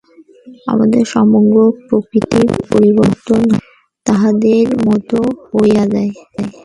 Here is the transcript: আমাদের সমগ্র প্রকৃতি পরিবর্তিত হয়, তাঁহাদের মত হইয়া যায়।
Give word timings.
আমাদের 0.67 1.03
সমগ্র 1.13 1.55
প্রকৃতি 1.87 2.41
পরিবর্তিত 2.71 3.27
হয়, 3.35 3.51
তাঁহাদের 4.05 4.65
মত 4.85 5.09
হইয়া 5.51 5.83
যায়। 5.93 6.11